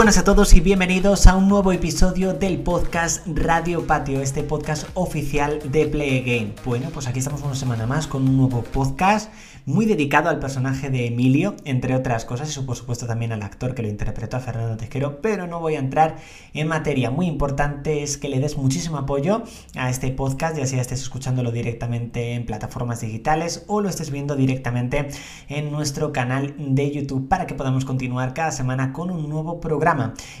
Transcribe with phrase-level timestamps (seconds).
[0.00, 4.88] buenas a todos y bienvenidos a un nuevo episodio del podcast Radio Patio, este podcast
[4.94, 6.54] oficial de Play Game.
[6.64, 9.30] Bueno, pues aquí estamos una semana más con un nuevo podcast
[9.66, 13.74] muy dedicado al personaje de Emilio, entre otras cosas, y por supuesto también al actor
[13.74, 16.16] que lo interpretó a Fernando Tejero, pero no voy a entrar
[16.54, 17.10] en materia.
[17.10, 19.42] Muy importante es que le des muchísimo apoyo
[19.76, 24.34] a este podcast, ya sea estés escuchándolo directamente en plataformas digitales o lo estés viendo
[24.34, 25.08] directamente
[25.48, 29.89] en nuestro canal de YouTube para que podamos continuar cada semana con un nuevo programa.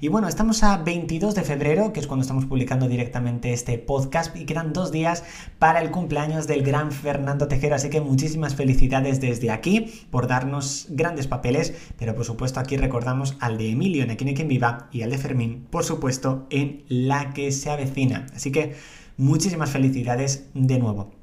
[0.00, 4.36] Y bueno, estamos a 22 de febrero, que es cuando estamos publicando directamente este podcast,
[4.36, 5.24] y quedan dos días
[5.58, 10.86] para el cumpleaños del gran Fernando Tejero, así que muchísimas felicidades desde aquí por darnos
[10.90, 15.02] grandes papeles, pero por supuesto aquí recordamos al de Emilio en Aquí quien viva y
[15.02, 18.26] al de Fermín, por supuesto, en La que se avecina.
[18.34, 18.74] Así que
[19.16, 21.15] muchísimas felicidades de nuevo.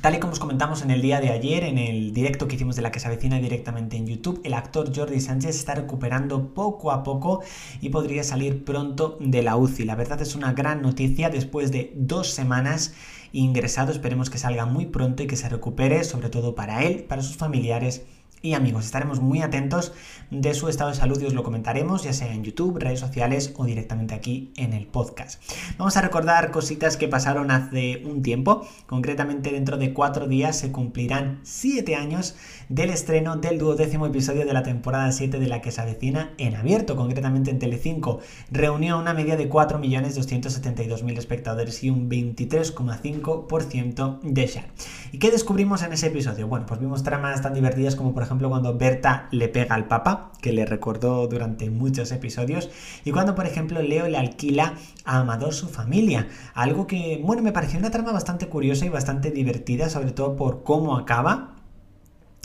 [0.00, 2.74] Tal y como os comentamos en el día de ayer, en el directo que hicimos
[2.74, 6.90] de la que se avecina directamente en YouTube, el actor Jordi Sánchez está recuperando poco
[6.90, 7.42] a poco
[7.82, 9.84] y podría salir pronto de la UCI.
[9.84, 12.94] La verdad es una gran noticia después de dos semanas
[13.32, 13.92] ingresado.
[13.92, 17.36] Esperemos que salga muy pronto y que se recupere, sobre todo para él, para sus
[17.36, 18.06] familiares
[18.42, 18.86] y amigos.
[18.86, 19.92] Estaremos muy atentos
[20.30, 23.52] de su estado de salud y os lo comentaremos, ya sea en YouTube, redes sociales
[23.56, 25.42] o directamente aquí en el podcast.
[25.76, 28.66] Vamos a recordar cositas que pasaron hace un tiempo.
[28.86, 32.36] Concretamente, dentro de cuatro días se cumplirán siete años
[32.68, 36.56] del estreno del duodécimo episodio de la temporada 7 de la que se avecina en
[36.56, 38.20] abierto, concretamente en Telecinco.
[38.50, 44.70] Reunió una media de 4.272.000 espectadores y un 23,5% de share.
[45.12, 46.46] ¿Y qué descubrimos en ese episodio?
[46.46, 50.32] Bueno, pues vimos tramas tan divertidas como por ejemplo cuando Berta le pega al Papa,
[50.40, 52.70] que le recordó durante muchos episodios,
[53.04, 54.74] y cuando por ejemplo Leo le alquila
[55.04, 56.28] a Amador su familia.
[56.54, 60.62] Algo que, bueno, me pareció una trama bastante curiosa y bastante divertida, sobre todo por
[60.62, 61.56] cómo acaba.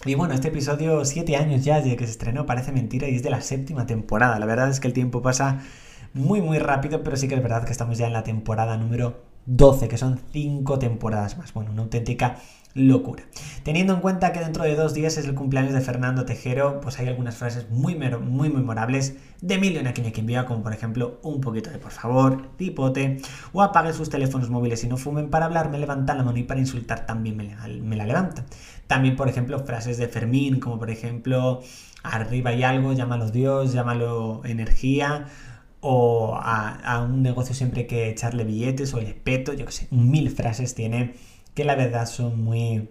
[0.06, 3.24] Y bueno, este episodio, siete años ya desde que se estrenó, parece mentira y es
[3.24, 4.40] de la séptima temporada.
[4.40, 5.62] La verdad es que el tiempo pasa
[6.14, 9.35] muy muy rápido, pero sí que es verdad que estamos ya en la temporada número
[9.46, 11.54] 12, que son 5 temporadas más.
[11.54, 12.38] Bueno, una auténtica
[12.76, 13.24] locura.
[13.64, 17.00] Teniendo en cuenta que dentro de dos días es el cumpleaños de Fernando Tejero, pues
[17.00, 21.70] hay algunas frases muy, muy memorables de Emilio quien envía, como por ejemplo un poquito
[21.70, 23.22] de por favor, tipote,
[23.54, 26.44] o apague sus teléfonos móviles y no fumen para hablar, me levantan la mano y
[26.44, 28.44] para insultar también me, me la levanta.
[28.88, 31.62] También, por ejemplo, frases de Fermín, como por ejemplo,
[32.04, 35.28] arriba hay algo, llámalo Dios, llámalo energía,
[35.88, 39.88] o a, un negocio siempre hay que echarle billetes o el espeto, yo que sé,
[39.92, 41.14] mil frases tiene
[41.54, 42.90] que la verdad son muy...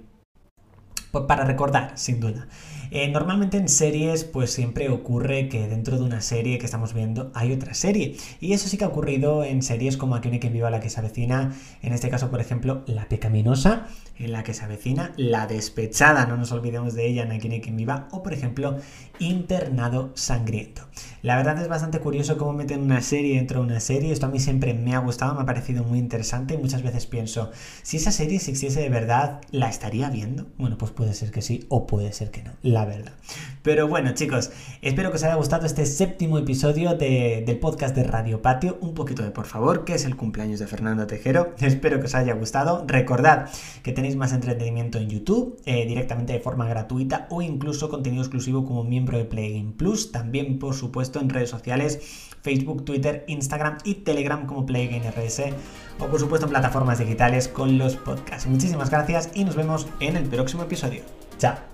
[1.10, 2.46] Pues para recordar, sin duda.
[2.92, 7.32] Eh, normalmente en series pues siempre ocurre que dentro de una serie que estamos viendo
[7.34, 8.16] hay otra serie.
[8.40, 11.00] Y eso sí que ha ocurrido en series como Aquí que viva la que se
[11.00, 11.52] avecina.
[11.82, 13.88] En este caso, por ejemplo, La pecaminosa,
[14.18, 15.12] en la que se avecina.
[15.16, 18.08] La despechada, no nos olvidemos de ella en Aquí que viva.
[18.10, 18.78] O por ejemplo,
[19.20, 20.82] Internado sangriento.
[21.22, 24.12] La verdad es bastante curioso cómo meten una serie dentro de una serie.
[24.12, 26.54] Esto a mí siempre me ha gustado, me ha parecido muy interesante.
[26.54, 27.50] Y muchas veces pienso,
[27.82, 30.46] si esa serie existiese de verdad, ¿la estaría viendo?
[30.58, 32.52] Bueno, pues puede ser que sí o puede ser que no.
[32.62, 33.12] La verdad.
[33.64, 34.50] Pero bueno, chicos,
[34.82, 38.76] espero que os haya gustado este séptimo episodio del podcast de Radio Patio.
[38.82, 41.54] Un poquito de por favor, que es el cumpleaños de Fernando Tejero.
[41.60, 42.84] Espero que os haya gustado.
[42.86, 43.48] Recordad
[43.82, 48.66] que tenéis más entretenimiento en YouTube, eh, directamente de forma gratuita o incluso contenido exclusivo
[48.66, 50.12] como miembro de Play Plus.
[50.12, 55.42] También, por supuesto, en redes sociales, Facebook, Twitter, Instagram y Telegram como Playgame RS
[56.00, 58.46] o por supuesto en plataformas digitales con los podcasts.
[58.46, 61.00] Muchísimas gracias y nos vemos en el próximo episodio.
[61.38, 61.73] Chao.